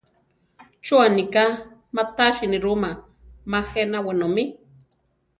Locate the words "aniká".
1.07-1.43